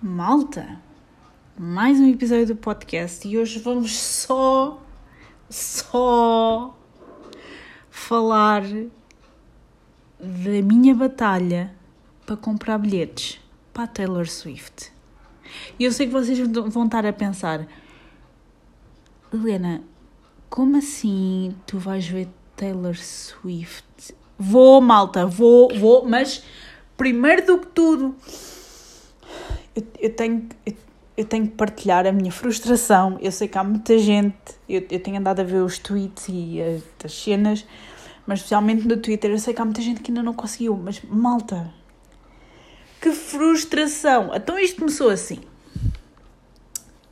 [0.00, 0.80] Malta,
[1.58, 4.80] mais um episódio do podcast e hoje vamos só,
[5.50, 6.78] só
[7.90, 8.62] falar
[10.20, 11.74] da minha batalha
[12.24, 13.40] para comprar bilhetes
[13.74, 14.92] para a Taylor Swift.
[15.76, 17.66] E eu sei que vocês vão estar a pensar,
[19.34, 19.82] Helena,
[20.48, 24.14] como assim tu vais ver Taylor Swift?
[24.38, 26.44] Vou, malta, vou, vou, mas
[26.96, 28.14] primeiro do que tudo
[29.78, 30.48] eu, eu tenho.
[30.64, 30.74] Eu,
[31.18, 33.18] eu tenho que partilhar a minha frustração.
[33.20, 34.36] Eu sei que há muita gente,
[34.68, 37.66] eu, eu tenho andado a ver os tweets e as, as cenas,
[38.24, 40.76] mas especialmente no Twitter, eu sei que há muita gente que ainda não conseguiu.
[40.76, 41.74] Mas malta,
[43.00, 44.30] que frustração!
[44.32, 45.40] Então isto começou assim.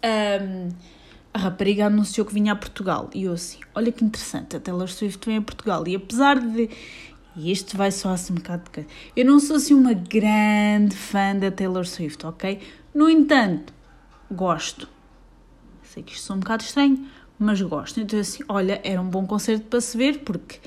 [0.05, 0.69] Um,
[1.35, 4.89] a rapariga anunciou que vinha a Portugal e eu assim, olha que interessante, a Taylor
[4.89, 6.71] Swift vem a Portugal e apesar de
[7.37, 8.87] e este vai só assim um bocado de.
[9.15, 12.61] Eu não sou assim uma grande fã da Taylor Swift, ok?
[12.95, 13.75] No entanto,
[14.31, 14.89] gosto.
[15.83, 17.07] Sei que isto sou um bocado estranho,
[17.39, 18.01] mas gosto.
[18.01, 20.59] Então, assim, olha, era um bom concerto para se ver, porque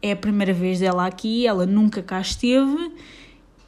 [0.00, 2.92] é a primeira vez dela aqui, ela nunca cá esteve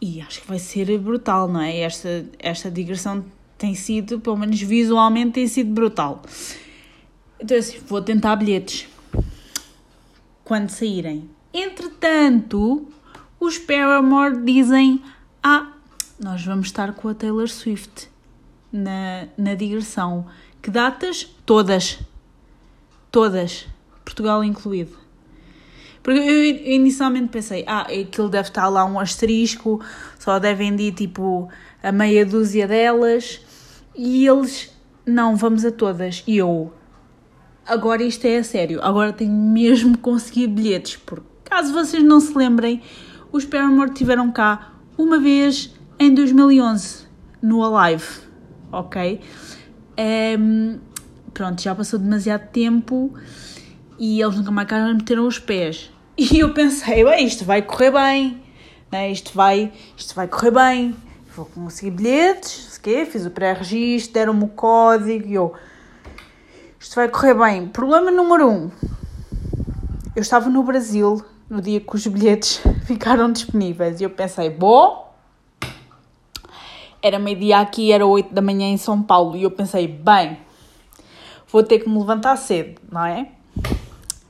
[0.01, 1.81] e acho que vai ser brutal, não é?
[1.81, 3.25] Esta, esta digressão
[3.59, 6.23] tem sido, pelo menos visualmente, tem sido brutal.
[7.39, 8.89] Então, assim, vou tentar bilhetes
[10.45, 11.36] quando saírem.
[11.59, 12.87] Entretanto,
[13.41, 15.03] os Paramore dizem:
[15.43, 15.73] Ah,
[16.21, 18.11] nós vamos estar com a Taylor Swift
[18.71, 20.27] na, na digressão.
[20.61, 21.27] Que datas?
[21.47, 21.99] Todas.
[23.11, 23.67] Todas.
[24.05, 24.99] Portugal incluído.
[26.03, 29.83] Porque eu inicialmente pensei, ah, aquilo deve estar lá um asterisco,
[30.19, 31.49] só devem ir tipo
[31.83, 33.41] a meia dúzia delas.
[33.97, 34.71] E eles,
[35.07, 36.23] não, vamos a todas.
[36.27, 36.71] E eu,
[37.65, 42.21] agora isto é a sério, agora tenho mesmo que conseguir bilhetes, porque Caso vocês não
[42.21, 42.83] se lembrem,
[43.33, 47.07] os Paramore tiveram cá uma vez em 2011
[47.41, 48.05] no Alive,
[48.71, 49.23] ok?
[50.39, 50.79] Um,
[51.33, 53.15] pronto, já passou demasiado tempo
[53.99, 55.91] e eles nunca mais cá meteram os pés.
[56.19, 58.43] E eu pensei, bem, isto vai correr bem,
[58.93, 59.11] né?
[59.11, 60.95] isto, vai, isto vai correr bem,
[61.35, 63.09] vou conseguir bilhetes, quê?
[63.11, 65.55] fiz o pré-registro, deram-me o código e eu,
[66.79, 67.67] isto vai correr bem.
[67.69, 68.71] Problema número um,
[70.15, 74.01] eu estava no Brasil no dia que os bilhetes ficaram disponíveis.
[74.01, 75.15] E eu pensei, bom,
[77.01, 79.37] era meio-dia aqui, era 8 da manhã em São Paulo.
[79.37, 80.39] E eu pensei, bem,
[81.49, 83.31] vou ter que me levantar cedo, não é?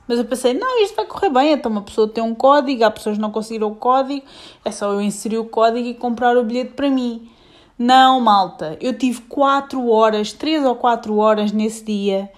[0.07, 1.51] Mas eu pensei, não, isto vai correr bem.
[1.53, 4.25] Então uma pessoa tem um código, há pessoas que não conseguiram o código,
[4.63, 7.29] é só eu inserir o código e comprar o bilhete para mim.
[7.77, 12.31] Não, malta, eu tive 4 horas, 3 ou 4 horas nesse dia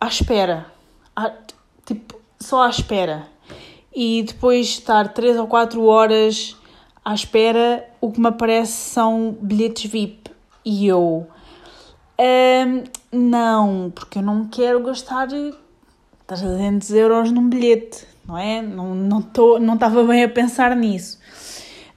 [0.00, 0.66] à espera.
[1.16, 1.32] À,
[1.84, 3.26] tipo, só à espera.
[3.94, 6.56] E depois estar 3 ou 4 horas
[7.04, 10.30] à espera, o que me aparece são bilhetes VIP.
[10.64, 11.26] E eu.
[12.18, 15.28] Um, não, porque eu não quero gastar
[16.26, 18.60] 300 euros num bilhete, não é?
[18.60, 21.18] Não, não, tô, não estava bem a pensar nisso.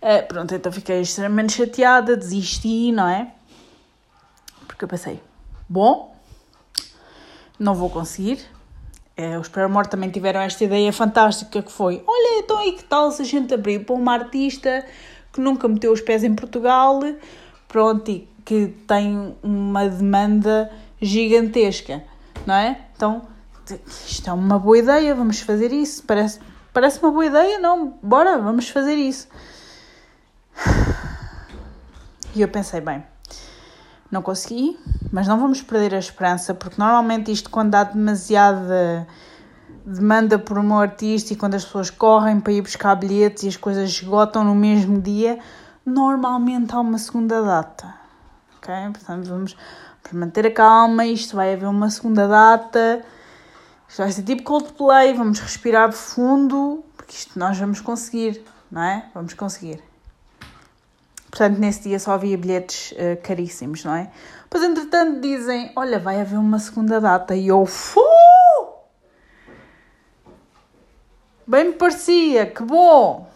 [0.01, 3.33] Uh, pronto, então fiquei extremamente chateada, desisti, não é?
[4.67, 5.19] Porque eu pensei,
[5.67, 6.15] bom,
[7.57, 8.45] não vou conseguir,
[9.39, 13.21] os Paramore também tiveram esta ideia fantástica que foi, olha, então e que tal se
[13.21, 14.85] a gente abrir para uma artista
[15.31, 16.99] que nunca meteu os pés em Portugal,
[17.67, 20.71] pronto, e que tem uma demanda
[21.01, 22.03] gigantesca,
[22.45, 22.79] não é?
[22.95, 23.21] Então,
[23.87, 26.39] isto é uma boa ideia, vamos fazer isso, parece,
[26.73, 29.27] parece uma boa ideia, não, bora, vamos fazer isso.
[32.35, 33.03] E eu pensei, bem,
[34.11, 34.77] não consegui,
[35.11, 39.07] mas não vamos perder a esperança, porque normalmente isto, quando há demasiada
[39.85, 43.57] demanda por um artista e quando as pessoas correm para ir buscar bilhetes e as
[43.57, 45.39] coisas esgotam no mesmo dia,
[45.85, 47.95] normalmente há uma segunda data.
[48.57, 48.73] Ok?
[48.93, 49.57] Portanto, vamos,
[50.11, 53.03] manter a calma, isto vai haver uma segunda data.
[53.87, 59.05] Isto vai ser tipo Coldplay, vamos respirar fundo, porque isto nós vamos conseguir, não é?
[59.13, 59.88] Vamos conseguir.
[61.29, 64.09] Portanto, nesse dia só havia bilhetes uh, caríssimos, não é?
[64.49, 67.35] Pois, entretanto, dizem: Olha, vai haver uma segunda data.
[67.35, 68.01] E eu, fu!
[71.45, 73.27] Bem me parecia, que bom!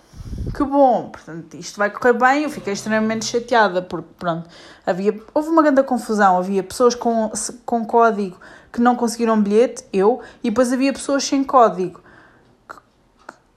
[0.55, 1.09] Que bom!
[1.09, 2.43] Portanto, isto vai correr bem.
[2.43, 4.49] Eu fiquei extremamente chateada porque, pronto,
[4.85, 6.37] havia, houve uma grande confusão.
[6.37, 7.31] Havia pessoas com,
[7.65, 8.39] com código
[8.71, 12.01] que não conseguiram bilhete, eu, e depois havia pessoas sem código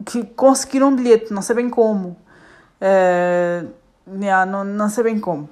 [0.05, 2.17] que, que conseguiram bilhete, não sabem como.
[2.81, 3.71] Uh,
[4.07, 5.49] Não, não sei bem como.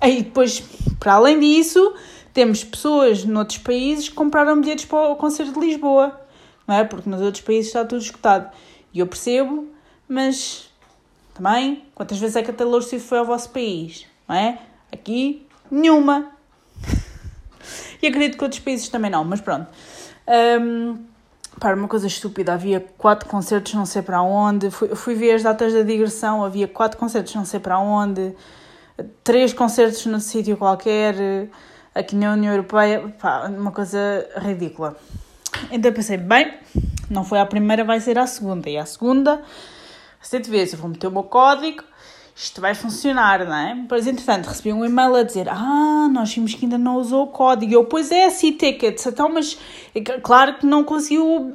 [0.00, 0.62] Aí depois,
[1.00, 1.94] para além disso,
[2.34, 6.20] temos pessoas noutros países que compraram bilhetes para o concerto de Lisboa,
[6.66, 6.84] não é?
[6.84, 8.52] Porque nos outros países está tudo escutado.
[8.92, 9.68] E eu percebo,
[10.08, 10.70] mas
[11.34, 14.06] também, quantas vezes é que a Taylor Swift foi ao vosso país?
[14.28, 14.58] não é?
[14.92, 16.32] Aqui, nenhuma.
[18.02, 19.68] e acredito que outros países também não, mas pronto.
[20.60, 20.98] Um,
[21.58, 25.42] para uma coisa estúpida, havia quatro concertos não sei para onde, fui, fui ver as
[25.42, 28.34] datas da digressão, havia quatro concertos não sei para onde,
[29.24, 31.14] três concertos num sítio qualquer,
[31.94, 33.98] aqui na União Europeia, pá, uma coisa
[34.36, 34.96] ridícula.
[35.70, 36.52] Então pensei, bem,
[37.08, 39.40] não foi a primeira, vai ser a segunda, e a segunda,
[40.20, 41.82] sete vezes, eu vou meter o meu código,
[42.38, 43.74] isto vai funcionar, não é?
[43.74, 47.28] Depois, entretanto, recebi um e-mail a dizer: Ah, nós vimos que ainda não usou o
[47.28, 47.72] código.
[47.72, 49.06] Eu, pois é, assim, tickets.
[49.06, 49.58] Então, mas
[49.94, 51.54] é claro que não conseguiu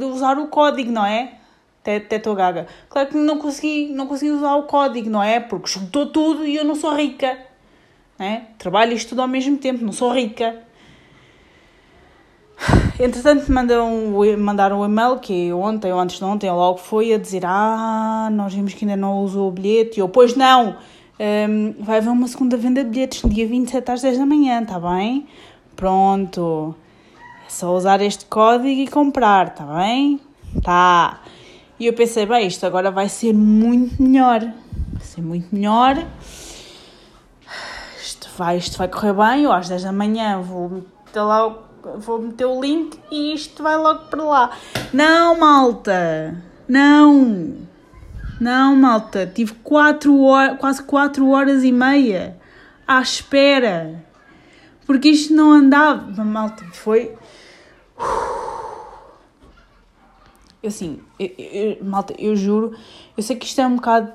[0.00, 1.34] usar o código, não é?
[1.80, 2.68] Até estou gaga.
[2.88, 5.40] Claro que não consegui, não consegui usar o código, não é?
[5.40, 7.36] Porque juntou tudo e eu não sou rica.
[8.16, 8.42] Não é?
[8.56, 10.62] Trabalho isto tudo ao mesmo tempo, não sou rica.
[13.00, 17.46] Entretanto, mandam, mandaram um e-mail que ontem ou antes de ontem, logo foi a dizer:
[17.46, 19.98] Ah, nós vimos que ainda não usou o bilhete.
[19.98, 20.76] E eu, pois não,
[21.20, 24.62] um, vai haver uma segunda venda de bilhetes no dia 27 às 10 da manhã,
[24.62, 25.28] está bem?
[25.76, 26.74] Pronto,
[27.46, 30.20] é só usar este código e comprar, está bem?
[30.64, 31.20] Tá.
[31.78, 34.40] E eu pensei: bem, isto agora vai ser muito melhor.
[34.40, 36.04] Vai ser muito melhor.
[38.02, 39.44] Isto vai, isto vai correr bem.
[39.44, 41.67] Eu às 10 da manhã vou meter lá
[41.98, 44.50] vou meter o link e isto vai logo para lá.
[44.92, 46.42] Não, malta!
[46.68, 47.56] Não!
[48.40, 49.26] Não, malta!
[49.26, 52.38] Tive quatro horas, quase 4 horas e meia
[52.86, 54.04] à espera.
[54.86, 56.24] Porque isto não andava.
[56.24, 57.14] Malta, foi.
[60.62, 62.74] Eu assim, eu, eu, malta, eu juro,
[63.16, 64.12] eu sei que isto é um bocado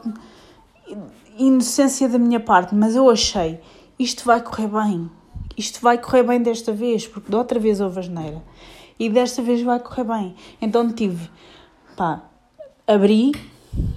[1.38, 3.60] inocência da minha parte, mas eu achei
[3.98, 5.10] isto vai correr bem
[5.58, 8.42] isto vai correr bem desta vez, porque da outra vez houve a geneira.
[9.00, 10.36] E desta vez vai correr bem.
[10.62, 11.30] Então tive,
[11.96, 12.22] pá,
[12.88, 13.32] abri,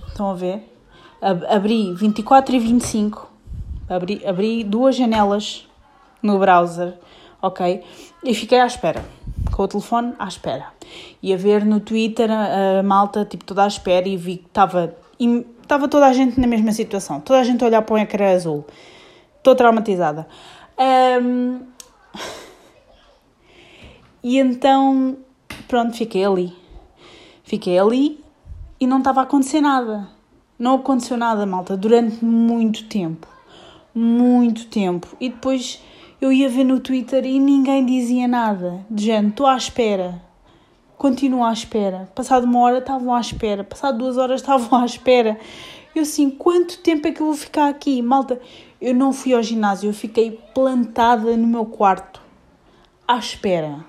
[0.09, 0.63] estão a ver?
[1.49, 3.31] Abri 24 e 25,
[3.89, 5.69] abri, abri duas janelas
[6.23, 6.95] no browser,
[7.41, 7.83] ok?
[8.23, 9.05] E fiquei à espera,
[9.53, 10.67] com o telefone à espera.
[11.23, 14.47] E a ver no Twitter a, a malta, tipo, toda à espera e vi que
[14.47, 14.95] estava
[15.63, 17.21] estava toda a gente na mesma situação.
[17.21, 18.65] Toda a gente a olhar para o ecrã azul.
[19.39, 20.27] Estou traumatizada.
[20.79, 21.61] Um,
[24.23, 25.17] e então,
[25.69, 26.53] pronto, fiquei ali.
[27.45, 28.25] Fiquei ali
[28.81, 30.09] e não estava a acontecer nada.
[30.59, 33.27] Não aconteceu nada, malta, durante muito tempo.
[33.95, 35.09] Muito tempo.
[35.21, 35.81] E depois
[36.21, 38.85] eu ia ver no Twitter e ninguém dizia nada.
[38.91, 40.21] De gente, estou à espera.
[40.97, 42.09] Continuo à espera.
[42.15, 43.63] Passado uma hora estavam à espera.
[43.63, 45.39] Passado duas horas estavam à espera.
[45.97, 48.03] Eu assim, quanto tempo é que eu vou ficar aqui?
[48.03, 48.39] Malta,
[48.79, 52.21] eu não fui ao ginásio, eu fiquei plantada no meu quarto,
[53.09, 53.83] à espera.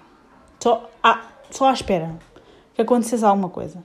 [0.57, 1.21] Só à,
[1.51, 2.17] só à espera
[2.73, 3.83] que acontecesse alguma coisa.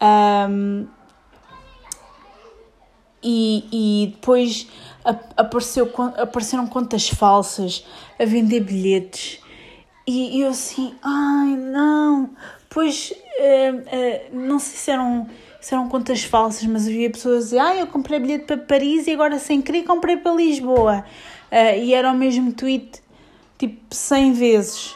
[0.00, 0.86] Um,
[3.22, 4.66] e, e depois
[5.36, 7.84] apareceu, apareceram contas falsas
[8.18, 9.42] a vender bilhetes.
[10.06, 12.30] E eu assim, ai não,
[12.70, 15.28] pois uh, uh, não sei se eram
[15.66, 19.10] se eram contas falsas, mas havia pessoas a Ah, eu comprei bilhete para Paris e
[19.10, 21.04] agora sem querer comprei para Lisboa.
[21.50, 23.02] Uh, e era o mesmo tweet,
[23.58, 24.94] tipo 100 vezes.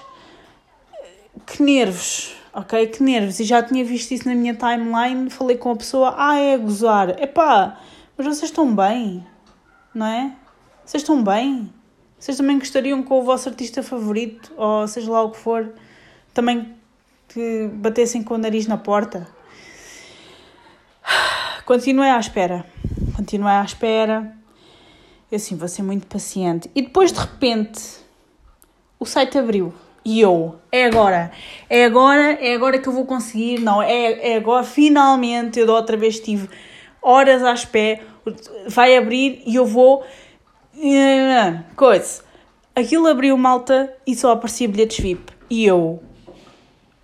[1.44, 2.87] Que nervos, ok?
[2.87, 3.40] Que nervos.
[3.40, 5.28] E já tinha visto isso na minha timeline.
[5.28, 7.20] Falei com a pessoa: Ah, é a gozar.
[7.20, 7.76] Epá,
[8.16, 9.26] mas vocês estão bem,
[9.93, 10.37] não é?
[10.84, 11.68] Vocês estão bem?
[12.16, 15.75] Vocês também gostariam com o vosso artista favorito, ou seja lá o que for,
[16.33, 16.73] também
[17.26, 19.39] que batessem com o nariz na porta?
[21.71, 22.67] Continuei à espera.
[23.15, 24.35] Continuei à espera.
[25.31, 26.69] Eu assim, vou ser muito paciente.
[26.75, 27.81] E depois, de repente,
[28.99, 29.73] o site abriu.
[30.05, 31.31] E eu, é agora,
[31.69, 33.61] é agora, é agora que eu vou conseguir.
[33.61, 35.61] Não, é, é agora, finalmente.
[35.61, 36.50] Eu da outra vez estive
[37.00, 38.00] horas à espera.
[38.67, 40.05] Vai abrir e eu vou.
[41.77, 42.25] Coisa.
[42.75, 45.33] Aquilo abriu malta e só aparecia bilhetes VIP.
[45.49, 46.03] E eu,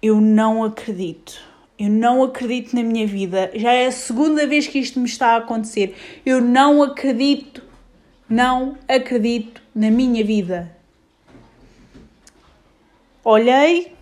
[0.02, 1.40] eu não acredito
[1.78, 3.50] eu não acredito na minha vida.
[3.54, 5.94] Já é a segunda vez que isto me está a acontecer.
[6.24, 7.62] Eu não acredito,
[8.28, 10.74] não acredito na minha vida.
[13.22, 13.92] Olhei,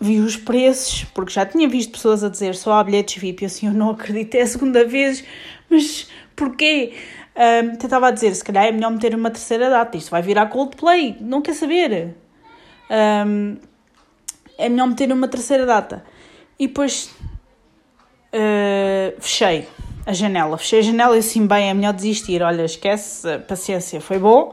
[0.00, 3.42] vi os preços, porque já tinha visto pessoas a dizer só há bilhetes VIP.
[3.42, 5.22] Eu assim, eu não acredito, é a segunda vez,
[5.68, 6.94] mas porquê?
[7.36, 9.96] Um, tentava dizer, se calhar é melhor meter uma terceira data.
[9.96, 12.14] Isto vai virar Coldplay, não quer saber.
[12.90, 13.56] Um,
[14.58, 16.04] é melhor meter uma terceira data.
[16.60, 17.10] E depois
[18.34, 19.66] uh, fechei
[20.04, 20.58] a janela.
[20.58, 22.42] Fechei a janela e assim, bem, é melhor desistir.
[22.42, 24.52] Olha, esquece, paciência, foi bom,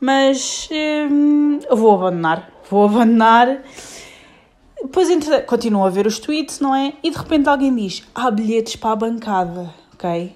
[0.00, 2.50] mas uh, vou abandonar.
[2.68, 3.62] Vou abandonar.
[4.82, 5.08] Depois
[5.46, 6.94] continuo a ver os tweets, não é?
[7.04, 10.34] E de repente alguém diz: há bilhetes para a bancada, ok?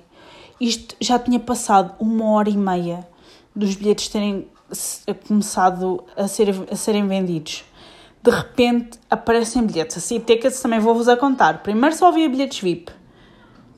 [0.61, 3.05] Isto já tinha passado uma hora e meia.
[3.57, 4.47] dos bilhetes terem
[5.27, 7.65] começado a, ser, a serem vendidos.
[8.23, 9.97] De repente aparecem bilhetes.
[9.97, 11.63] Assim, tickets também vou-vos a contar.
[11.63, 12.93] Primeiro só havia bilhetes VIP,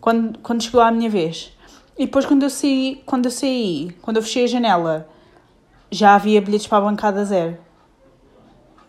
[0.00, 1.52] quando, quando chegou a minha vez.
[1.98, 5.08] E depois quando eu saí, quando eu saí, quando eu fechei a janela,
[5.90, 7.58] já havia bilhetes para a bancada zero.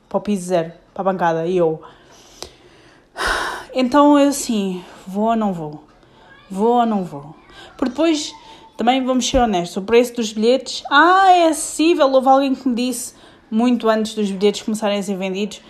[0.07, 1.45] Para o piso zero, para a bancada.
[1.45, 1.81] E eu...
[3.73, 5.83] Então eu assim, vou ou não vou?
[6.49, 7.35] Vou ou não vou?
[7.77, 8.33] Porque depois
[8.77, 12.11] também vamos ser honestos, o preço dos bilhetes, ah, é acessível.
[12.11, 13.13] Houve alguém que me disse,
[13.51, 15.61] muito antes dos bilhetes começarem a ser vendidos,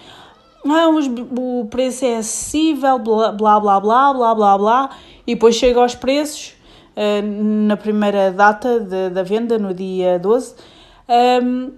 [0.65, 4.89] ah, os, o preço é acessível, blá blá blá blá blá blá blá,
[5.25, 6.53] e depois chega aos preços,
[6.95, 7.21] uh,
[7.67, 10.53] na primeira data de, da venda, no dia 12,
[11.43, 11.71] um,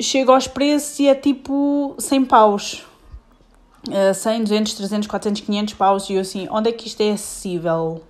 [0.00, 2.86] chega aos preços e é tipo 100 paus.
[3.88, 7.10] Uh, 100, 200, 300, 400, 500 paus, e eu assim, onde é que isto é
[7.10, 8.00] acessível?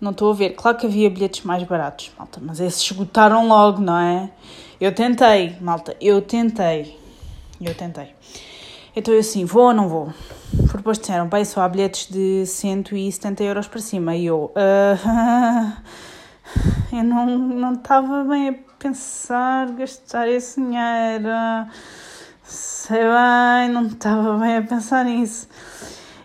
[0.00, 0.50] Não estou a ver.
[0.50, 4.30] Claro que havia bilhetes mais baratos, malta, mas esses esgotaram logo, não é?
[4.80, 6.98] Eu tentei, malta, eu tentei.
[7.60, 8.14] Eu tentei.
[8.96, 10.12] Então eu assim, vou ou não vou?
[10.68, 14.16] Por depois disseram, bem, só há bilhetes de 170 euros para cima.
[14.16, 15.76] E eu, uh,
[16.96, 21.28] eu não estava bem a pensar gastar esse dinheiro.
[22.42, 25.46] Sei bem, não estava bem a pensar nisso.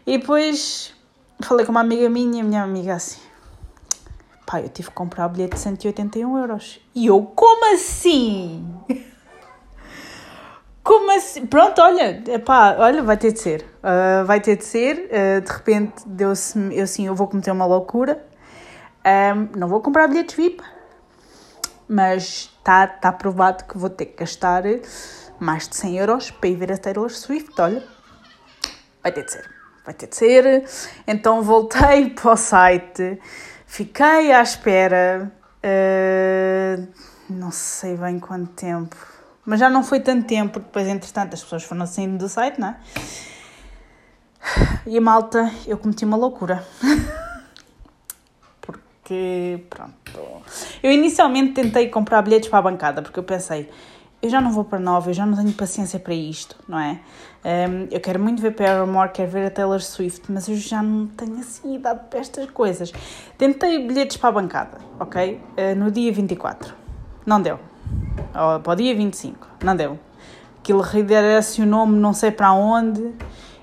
[0.08, 0.94] E depois
[1.42, 3.20] falei com uma amiga minha, minha amiga assim,
[4.46, 6.80] Pá, eu tive que comprar o bilhete de 181 euros.
[6.94, 8.64] E eu, como assim?
[10.84, 11.48] Como assim?
[11.48, 13.66] Pronto, olha, pá, olha, vai ter de ser.
[13.84, 15.10] Uh, vai ter de ser.
[15.10, 18.24] Uh, de repente deu-se, eu assim, eu vou cometer uma loucura.
[19.04, 20.64] Um, não vou comprar bilhetes VIP,
[21.88, 24.64] mas está tá provado que vou ter que gastar
[25.40, 27.60] mais de 100 euros para ir ver a Taylor Swift.
[27.60, 27.84] Olha,
[29.02, 29.50] vai ter de ser.
[29.84, 30.66] Vai ter de ser.
[31.08, 33.20] Então voltei para o site
[33.66, 35.32] Fiquei à espera,
[35.64, 36.88] uh,
[37.30, 38.96] não sei bem quanto tempo,
[39.46, 42.60] mas já não foi tanto tempo, porque depois, entretanto, as pessoas foram saindo do site,
[42.60, 42.78] não é?
[44.86, 46.66] E a malta, eu cometi uma loucura.
[48.62, 50.44] porque, pronto.
[50.82, 53.70] Eu inicialmente tentei comprar bilhetes para a bancada, porque eu pensei,
[54.26, 57.00] eu já não vou para nova, eu já não tenho paciência para isto, não é?
[57.46, 61.06] Um, eu quero muito ver Paramore, quero ver a Taylor Swift, mas eu já não
[61.06, 62.92] tenho assim idade para estas coisas.
[63.38, 65.40] Tentei bilhetes para a bancada, ok?
[65.58, 66.74] Uh, no dia 24.
[67.24, 67.60] Não deu.
[68.34, 69.48] Ou para o dia 25.
[69.64, 70.00] Não deu.
[70.60, 73.14] Aquilo redirecionou-me não sei para onde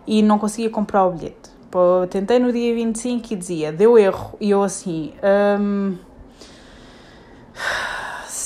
[0.07, 1.51] e não conseguia comprar o bilhete.
[1.69, 4.37] Pô, tentei no dia 25 e dizia, deu erro.
[4.41, 5.13] E eu assim...
[5.59, 5.97] Um,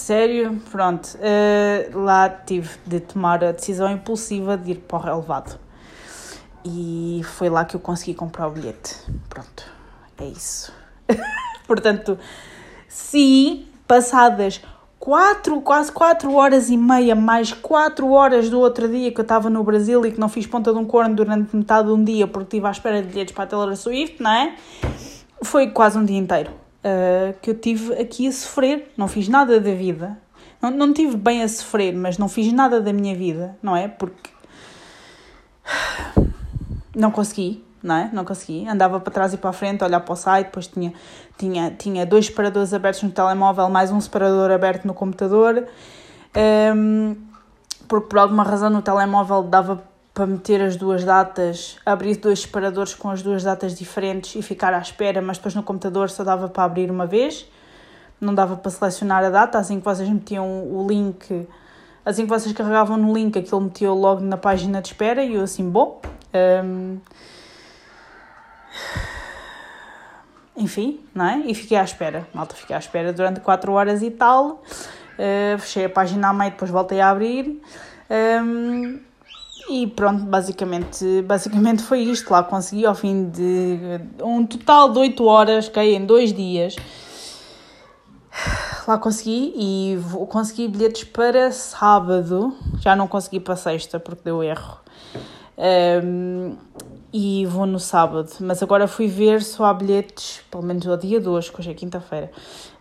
[0.07, 5.59] sério, pronto, uh, lá tive de tomar a decisão impulsiva de ir para o relevado.
[6.65, 8.95] E foi lá que eu consegui comprar o bilhete.
[9.29, 9.65] Pronto,
[10.19, 10.73] é isso.
[11.67, 12.17] Portanto,
[12.87, 14.63] se passadas
[14.97, 19.51] quatro, quase 4 horas e meia, mais 4 horas do outro dia que eu estava
[19.51, 22.29] no Brasil e que não fiz ponta de um corno durante metade de um dia
[22.29, 24.55] porque estive à espera de bilhetes para a Taylor Swift, não é?
[25.43, 28.93] Foi quase um dia inteiro uh, que eu tive aqui a sofrer.
[28.97, 30.17] Não fiz nada da vida.
[30.63, 33.89] Não, não tive bem a sofrer, mas não fiz nada da minha vida, não é?
[33.89, 34.31] Porque
[36.95, 38.11] não consegui, não é?
[38.13, 38.67] Não consegui.
[38.69, 40.93] Andava para trás e para a frente, olhar para o site, depois tinha,
[41.37, 45.67] tinha, tinha dois separadores abertos no telemóvel, mais um separador aberto no computador.
[46.75, 47.17] Um,
[47.89, 49.83] porque por alguma razão no telemóvel dava
[50.17, 54.73] para meter as duas datas, abrir dois separadores com as duas datas diferentes e ficar
[54.73, 57.47] à espera, mas depois no computador só dava para abrir uma vez,
[58.19, 61.47] não dava para selecionar a data, assim que vocês metiam o link,
[62.03, 65.43] assim que vocês carregavam no link, aquilo metia logo na página de espera e eu
[65.43, 66.01] assim, bom.
[66.65, 66.99] Um,
[70.57, 71.41] enfim, não é?
[71.41, 75.85] E fiquei à espera, malta, fiquei à espera durante 4 horas e tal, uh, fechei
[75.85, 77.61] a página à meio, depois voltei a abrir.
[78.11, 79.05] Um,
[79.69, 82.31] e pronto, basicamente, basicamente foi isto.
[82.31, 85.97] Lá consegui ao fim de um total de 8 horas, ok?
[85.97, 86.77] Em dois dias.
[88.87, 92.57] Lá consegui e consegui bilhetes para sábado.
[92.81, 94.79] Já não consegui para sexta porque deu erro.
[96.05, 96.57] Um,
[97.13, 98.31] e vou no sábado.
[98.41, 101.71] Mas agora fui ver só há bilhetes, pelo menos ao dia de hoje, que hoje
[101.71, 102.31] é quinta-feira.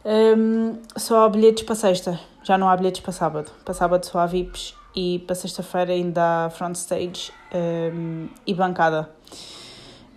[0.05, 2.19] Um, só há bilhetes para sexta.
[2.43, 3.51] Já não há bilhetes para sábado.
[3.63, 9.09] Para sábado só há VIPs e para sexta-feira ainda há front stage um, e bancada.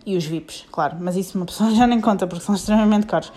[0.06, 3.32] E os VIPs, claro, mas isso uma pessoa já nem conta porque são extremamente caros.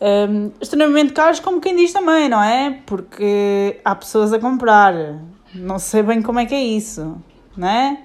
[0.00, 2.82] Um, extremamente caros, como quem diz também, não é?
[2.86, 4.94] Porque há pessoas a comprar,
[5.54, 7.16] não sei bem como é que é isso,
[7.56, 7.98] não é?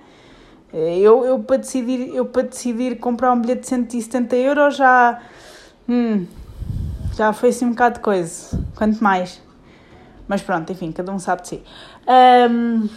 [0.71, 5.19] Eu, eu, para decidir, eu para decidir comprar um bilhete de 170 euros já.
[5.87, 6.27] Hum,
[7.15, 8.59] já foi assim um bocado de coisa.
[8.75, 9.41] Quanto mais?
[10.27, 11.63] Mas pronto, enfim, cada um sabe de si.
[12.09, 12.89] Um,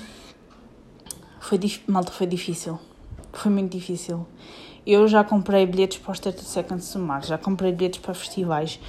[1.38, 2.78] foi, malta, foi difícil.
[3.32, 4.26] Foi muito difícil.
[4.86, 8.80] Eu já comprei bilhetes para os 30 Seconds to Mars, já comprei bilhetes para festivais.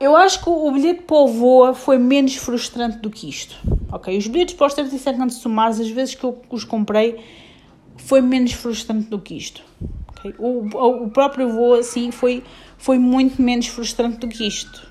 [0.00, 3.56] Eu acho que o bilhete para o Voa foi menos frustrante do que isto.
[3.92, 4.16] Ok?
[4.16, 7.22] Os bilhetes para os 30 Seconds to Mars, as vezes que eu os comprei,
[7.96, 9.62] foi menos frustrante do que isto.
[10.10, 10.34] Okay?
[10.38, 12.42] O, o próprio voo, assim, foi,
[12.76, 14.86] foi muito menos frustrante do que isto.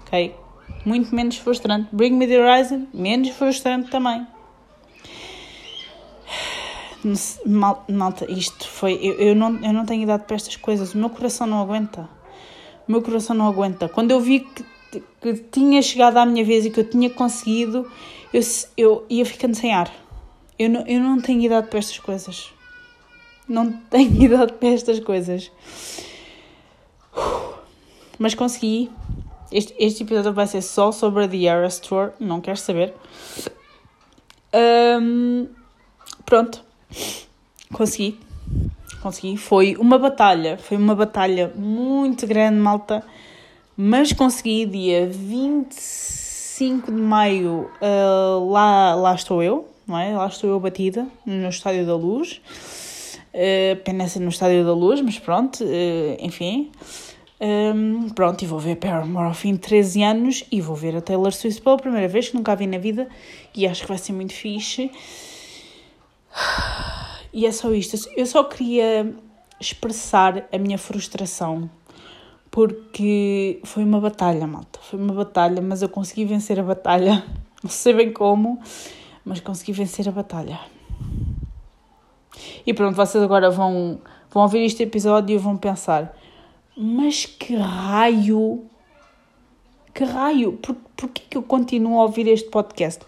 [0.00, 0.34] Ok?
[0.84, 1.88] Muito menos frustrante.
[1.92, 4.26] Bring Me The Horizon, menos frustrante também.
[7.88, 8.94] Malta, isto foi.
[8.94, 10.94] Eu, eu, não, eu não tenho idade para estas coisas.
[10.94, 12.08] O meu coração não aguenta.
[12.86, 13.88] O meu coração não aguenta.
[13.88, 17.90] Quando eu vi que, que tinha chegado à minha vez e que eu tinha conseguido,
[18.32, 18.40] eu,
[18.76, 19.92] eu ia ficando sem ar.
[20.58, 22.52] Eu não, eu não tenho idade para estas coisas.
[23.48, 25.50] Não tenho idade para estas coisas.
[28.18, 28.90] Mas consegui.
[29.52, 32.12] Este, este episódio vai ser só sobre a The Eras Tour.
[32.18, 32.94] Não queres saber?
[34.54, 35.48] Um,
[36.24, 36.64] pronto.
[37.72, 38.18] Consegui.
[39.02, 39.36] Consegui.
[39.36, 40.58] Foi uma batalha.
[40.58, 43.04] Foi uma batalha muito grande, malta.
[43.76, 47.70] Mas consegui dia 25 de maio.
[47.80, 50.16] Uh, lá, lá estou eu não é?
[50.16, 52.40] Lá estou eu batida, no Estádio da Luz.
[53.34, 56.70] Uh, apenas no Estádio da Luz, mas pronto, uh, enfim.
[57.42, 61.00] Um, pronto, e vou ver Paramore ao fim de 13 anos e vou ver a
[61.00, 63.08] Taylor Swift pela primeira vez, que nunca a vi na vida,
[63.52, 64.90] e acho que vai ser muito fixe.
[67.32, 67.98] E é só isto.
[68.14, 69.12] Eu só queria
[69.58, 71.68] expressar a minha frustração,
[72.50, 74.78] porque foi uma batalha, malta.
[74.82, 77.24] Foi uma batalha, mas eu consegui vencer a batalha.
[77.64, 78.60] Não sei bem como
[79.24, 80.60] mas consegui vencer a batalha.
[82.66, 86.16] E pronto, vocês agora vão, vão ouvir este episódio e vão pensar:
[86.76, 88.64] mas que raio,
[89.94, 93.04] que raio, por, porquê que eu continuo a ouvir este podcast?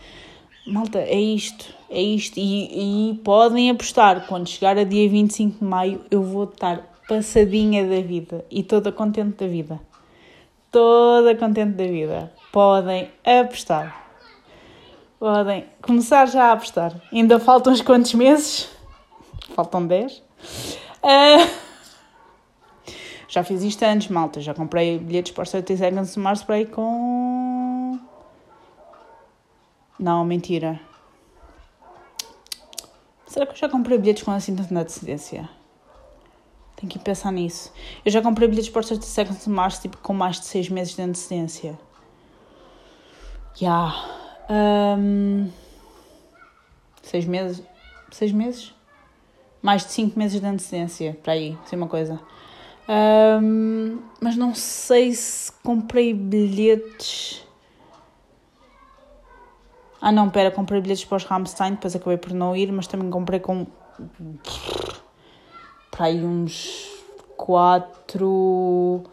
[0.66, 2.38] Malta, é isto, é isto.
[2.38, 7.86] E, e podem apostar, quando chegar a dia 25 de maio, eu vou estar passadinha
[7.86, 9.80] da vida e toda contente da vida.
[10.70, 12.32] Toda contente da vida.
[12.50, 14.04] Podem apostar.
[15.18, 16.94] Podem começar já a apostar.
[17.12, 18.68] Ainda faltam uns quantos meses?
[19.54, 20.16] Faltam 10.
[20.16, 20.22] Uh,
[21.02, 21.48] ah,
[23.34, 24.40] já fiz isto antes, malta.
[24.40, 27.98] Já comprei bilhetes para os 30 Seconds to Mars para ir com.
[29.98, 30.80] Não, mentira.
[33.26, 35.50] Será que eu já comprei bilhetes com assim tanta antecedência?
[36.76, 37.72] Tenho que pensar nisso.
[38.04, 40.94] Eu já comprei bilhetes para os 30 Seconds Mars tipo, com mais de 6 meses
[40.94, 41.76] de antecedência.
[43.56, 43.92] Já.
[44.46, 44.96] Yeah.
[44.96, 45.50] Um,
[47.02, 47.64] seis meses.
[48.12, 48.72] Seis meses?
[49.60, 52.20] Mais de cinco meses de antecedência, para aí, sei uma coisa.
[52.88, 57.46] Um, mas não sei se comprei bilhetes.
[60.00, 63.10] Ah, não, pera, comprei bilhetes para os Rammstein, depois acabei por não ir, mas também
[63.10, 63.66] comprei com.
[65.90, 66.90] para aí uns
[67.36, 69.04] quatro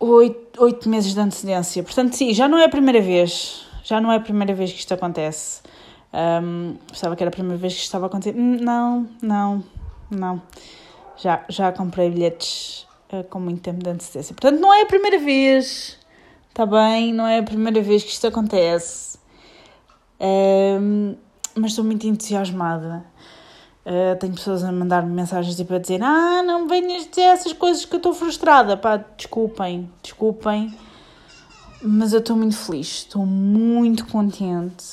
[0.00, 1.82] oito, oito meses de antecedência.
[1.82, 3.66] Portanto, sim, já não é a primeira vez.
[3.84, 5.62] Já não é a primeira vez que isto acontece.
[6.12, 8.34] Um, pensava que era a primeira vez que isto estava a acontecer.
[8.36, 9.64] Hum, não, não,
[10.10, 10.42] não.
[11.22, 14.34] Já, já comprei bilhetes uh, com muito tempo de antecedência.
[14.34, 15.98] Portanto, não é a primeira vez.
[16.48, 17.12] Está bem?
[17.12, 19.18] Não é a primeira vez que isto acontece.
[20.18, 21.14] Um,
[21.54, 23.04] mas estou muito entusiasmada.
[23.84, 27.84] Uh, tenho pessoas a mandar-me mensagens tipo a dizer: Ah, não venhas dizer essas coisas
[27.84, 28.76] que eu estou frustrada.
[28.76, 30.74] Pá, desculpem, desculpem,
[31.82, 34.84] mas eu estou muito feliz, estou muito contente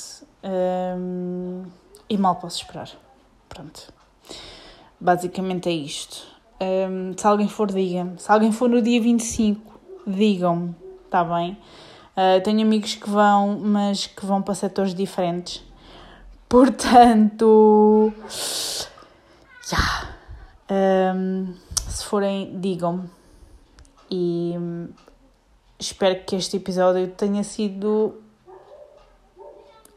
[0.42, 1.64] um,
[2.08, 2.90] e mal posso esperar.
[3.48, 3.97] Pronto.
[5.00, 6.26] Basicamente é isto.
[6.60, 8.18] Um, se alguém for, diga-me.
[8.18, 11.56] Se alguém for no dia 25, digam-me, está bem?
[12.16, 15.62] Uh, tenho amigos que vão, mas que vão para setores diferentes.
[16.48, 18.12] Portanto.
[19.70, 20.16] Yeah.
[20.70, 21.54] Um,
[21.88, 23.08] se forem, digam-me.
[24.10, 24.54] E
[25.78, 28.16] espero que este episódio tenha sido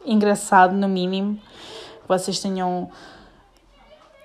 [0.05, 1.37] engraçado, no mínimo.
[2.01, 2.91] Que vocês tenham.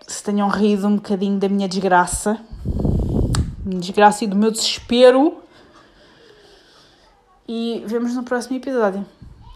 [0.07, 2.39] Se tenham rido um bocadinho da minha desgraça.
[3.65, 5.43] Desgraça e do meu desespero.
[7.49, 9.05] E vemos no próximo episódio.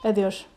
[0.02, 0.49] Adeus.